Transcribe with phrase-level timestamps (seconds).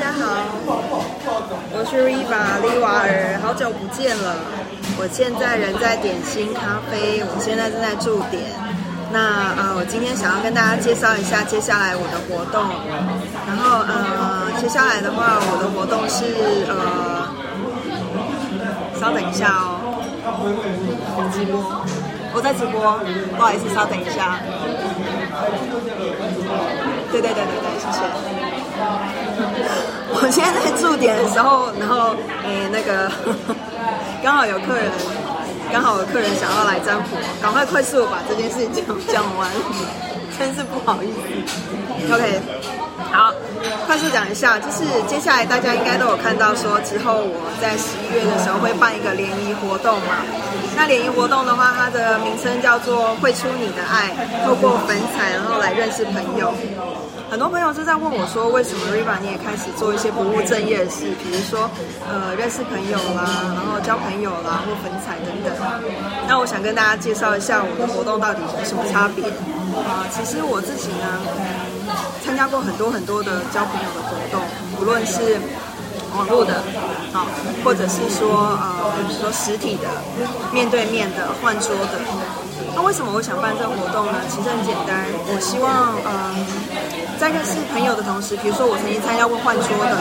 [0.00, 0.24] 大家好，
[1.76, 4.34] 我是 Riva 丽瓦尔，好久不见了。
[4.96, 8.48] 我现在人在点心咖啡，我现在正在驻点。
[9.12, 12.64] 那呃，我今天想要跟大家介绍一下接下来我的活动。
[13.44, 17.28] 然后呃，接下来的话，我的活动是呃，
[18.98, 20.00] 稍等一下哦。
[21.28, 21.60] 直播，
[22.32, 22.96] 我在直播，
[23.36, 24.40] 不好意思，稍等一下。
[27.12, 28.59] 对对对对对，谢谢。
[30.12, 32.14] 我现在在驻点的时候，然后
[32.44, 33.10] 诶那个
[34.22, 34.90] 刚好有客人，
[35.72, 39.48] 刚好有客人想要来占卜，赶快快速把这件事情讲讲完，
[40.38, 41.18] 真是不好意思。
[42.12, 42.40] OK，
[43.12, 43.32] 好，
[43.86, 50.24] 快速讲一下，就是接下来大家应该都有看到说，之后我在十一月的时候会办一个联谊活动嘛。
[50.76, 54.10] 那联谊活动的话，它的名称叫做“会出你的爱”，
[54.46, 56.54] 透过粉彩然后来认识朋友。
[57.30, 61.70] 很多朋友就在问我说，为什么 Riva 你也开始做一些不务正业的事，比如说，
[62.10, 63.22] 呃，认识朋友啦，
[63.54, 65.54] 然后交朋友啦，或粉彩等等。
[66.26, 69.22] 那我想跟大家介绍一下我的活动到底有什么差别
[69.86, 70.10] 啊？
[70.10, 71.06] 其实我自己呢，
[72.26, 74.42] 参加过很多很多的交朋友的活动，
[74.80, 75.38] 无论是
[76.18, 76.60] 网络的，
[77.12, 77.28] 好，
[77.62, 79.86] 或者是说呃，比如说实体的、
[80.52, 82.02] 面对面的、换桌的。
[82.74, 84.18] 那为什么我想办这个活动呢？
[84.28, 86.89] 其实很简单，我希望嗯。
[87.20, 90.00] 在认识朋友的同时，比如说我曾经参加过换桌的，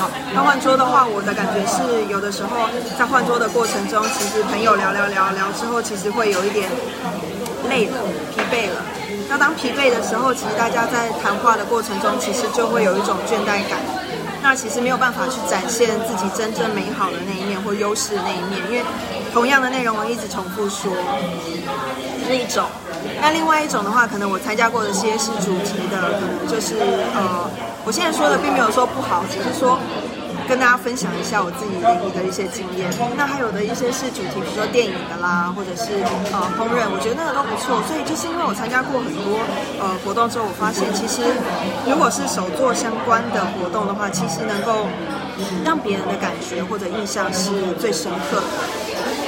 [0.00, 2.64] 好，那换桌的话，我的感觉是有的时候
[2.98, 6.64] 在换桌的过程中，其实朋友聊聊聊聊之后，其实会有一点
[7.68, 8.00] 累了、
[8.32, 8.80] 疲惫了。
[9.28, 13.76] 那当疲惫的时候，其实大家在谈话的过程中，其实就会有一种倦怠感。
[14.48, 18.84] 那其实没有办法去展现自己真正美好的那一面或优势的那一面，因为
[19.32, 20.92] 同样的内容我一直重复说，
[22.28, 22.64] 那一种。
[23.20, 26.76] 那另外一种的话，可能我参加过的些是主题的，可能就是
[27.16, 27.50] 呃，
[27.84, 29.80] 我现在说的并没有说不好，只是说
[30.48, 32.88] 跟大家分享一下我自己的一个一些经验。
[33.16, 35.98] 那还有的一些是主题，比如说电影的啦，或者是
[36.32, 37.82] 呃烹饪，我觉得那个都不错。
[37.86, 39.38] 所以就是因为我参加过很多
[39.80, 41.22] 呃活动之后，我发现其实
[41.86, 44.86] 如果是手作相关的活动的话，其实能够
[45.64, 48.85] 让别人的感觉或者印象是最深刻的。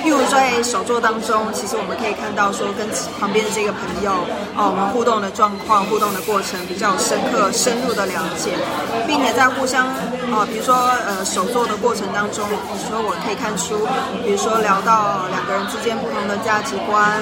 [0.08, 2.88] 例如在手作当中，其实我们可以看到说，跟
[3.20, 4.24] 旁边的这个朋友
[4.56, 8.56] 哦，我们互动的状况、互动的过程比较深刻、深入的了解，
[9.06, 9.84] 并且在互相
[10.32, 10.74] 哦，比如说
[11.04, 13.84] 呃手作的过程当中，比如说我可以看出，
[14.24, 17.20] 比如说聊到两个人之间不同的价值观，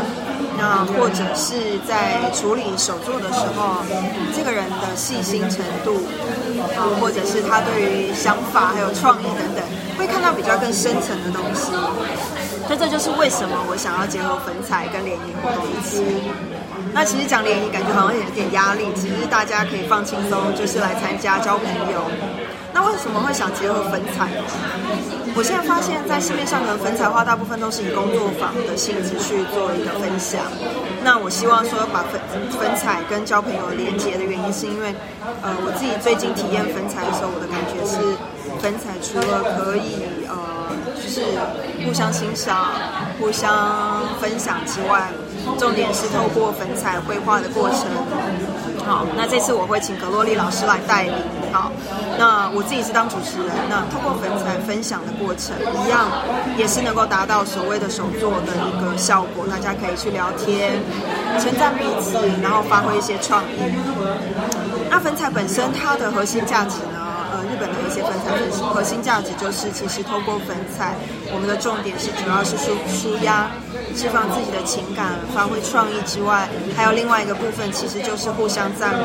[0.55, 3.83] 那或者是在处理手作的时候，
[4.31, 6.07] 这个人的细心程度，
[7.03, 9.65] 或者是他对于想法还有创意等等，
[9.99, 11.73] 会看到比较更深层的东西。
[12.67, 16.03] 所以这就是为什么我想要结合粉彩跟联谊活动一起。
[16.93, 22.03] 那其实讲联谊感觉好像有点压力，其实大家可以放轻松，就是来参加交朋友。
[22.73, 24.29] 那为什么会想结合粉彩？
[25.37, 30.41] 我现在发现，在市面上的粉彩画大部分都是以工作坊的性质去做一个分享。
[31.05, 32.19] 那我希望说把粉
[32.59, 34.95] 粉彩跟交朋友连接的原因，是因为
[35.45, 38.01] 呃我自己最近体验粉彩的时候，我的感觉是
[38.61, 40.37] 粉彩除了可以呃。
[40.97, 41.21] 就是
[41.85, 42.73] 互相欣赏、
[43.21, 45.09] 互相分享之外，
[45.59, 47.87] 重点是透过粉彩绘画的过程。
[48.85, 51.15] 好，那这次我会请格洛丽老师来带领。
[51.53, 51.71] 好，
[52.19, 53.49] 那我自己是当主持人。
[53.71, 55.55] 那透过粉彩分享的过程，
[55.85, 56.11] 一样
[56.57, 59.47] 也是能够达到所谓的手作的一个效果。
[59.47, 60.73] 大家可以去聊天、
[61.39, 63.57] 称赞彼此，然后发挥一些创意。
[64.91, 66.79] 那粉彩本身它的核心价值？
[67.87, 70.95] 一些粉彩核核心价值就是，其实透过粉彩，
[71.33, 73.47] 我们的重点是主要是舒舒压、
[73.95, 79.05] 释放自己的情感、发挥创意之外，还有另外一个部分，其实就是互相赞美。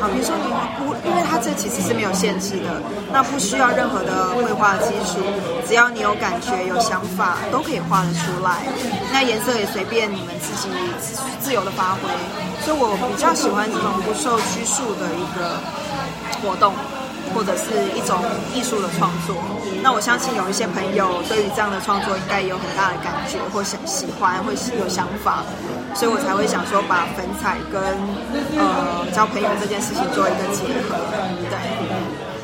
[0.00, 0.48] 好，比如说你
[0.78, 2.80] 不，因为它这其实是没有限制的，
[3.12, 5.20] 那不需要任何的绘画技术，
[5.66, 8.64] 只要你有感觉、有想法，都可以画得出来。
[9.12, 10.68] 那颜色也随便你们自己
[11.40, 12.08] 自由的发挥，
[12.64, 15.58] 所以我比较喜欢这种不受拘束的一个
[16.40, 16.72] 活动。
[17.34, 18.18] 或者是一种
[18.54, 19.36] 艺术的创作，
[19.82, 25.44] 那我相信有一些朋友对于这样的创作应该有很大的感觉，或想喜欢，会有想法，
[25.94, 27.80] 所以我才会想说把粉彩跟
[28.58, 30.96] 呃交朋友这件事情做一个结合，
[31.48, 31.56] 对，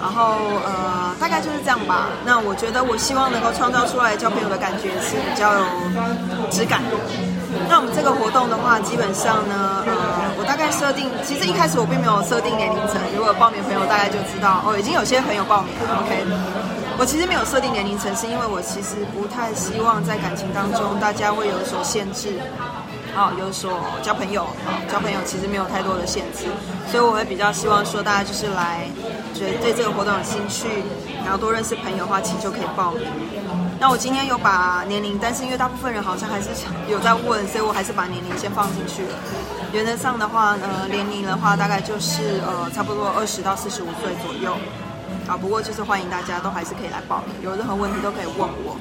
[0.01, 2.09] 然后呃大概就是这样吧。
[2.25, 5.65] 那我觉得我希望能够创造出来交朋友的感觉是比较有
[6.51, 6.81] 质感。
[7.69, 13.01] 那我们这个活动的话，基本上呢，呃，我大概设定，其实一开始我并没有设定年龄层。
[13.17, 16.03] 如果报名朋友大概就知道，哦，已经有些朋友报名了。
[16.03, 16.25] OK，
[16.99, 22.41] 我其实没有设定年龄层，是因为我其实不太希望在感情当中大家会有所限制。
[23.15, 23.71] 啊，有所
[24.03, 26.51] 交朋友啊，交朋友其实没有太多的限制，
[26.91, 28.91] 所以我会比较希望说大家就是来，
[29.33, 30.67] 觉得对这个活动有兴趣，
[31.23, 33.07] 然后多认识朋友的话，其实就可以报名。
[33.85, 36.49] 那我今天有把年龄，但是因为大部分人好像还是
[36.89, 39.19] 有在问，所以我还是把年龄先放进去了。
[39.75, 44.57] 原则上的话呢，年龄的话大概就是呃差不多二十到四十五岁左右。
[45.29, 48.75] 啊，不过就是欢迎大家都还是可以来报名，有任何问题都可以问我。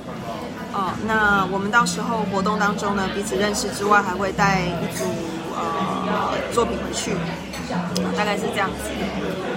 [0.71, 5.03] 哦，那我们到时候活动当中呢，彼此认识之外，还会带一组
[5.53, 7.11] 呃作品回去，
[8.18, 8.89] 大概是这样子。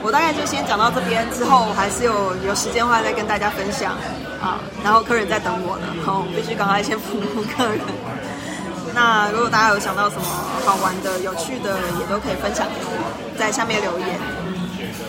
[0.02, 3.92] 我大概就先讲到这边，之后还是有有时间的话再跟大家分享
[4.40, 4.60] 啊。
[4.84, 7.80] 然后客人在等我呢，好，必须赶快先服务客人。
[8.94, 10.22] 那如果大家有想到什么
[10.64, 14.08] 好玩的、有趣的，也都可以分享给我，在下面留言。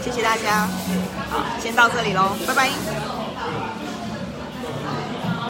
[0.03, 0.67] 谢谢大家，
[1.29, 3.16] 好，先到这里喽，拜拜。